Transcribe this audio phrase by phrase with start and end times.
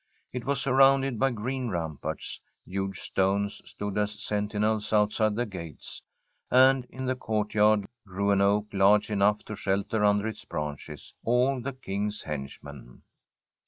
[0.33, 2.41] It was surrounded by green ramparts.
[2.65, 6.01] Huge stones stood as sentinels outside the gates,
[6.49, 11.61] and in the courtyard grew an oak laree enough to shelter under its branches all
[11.61, 13.03] the King's henchmen.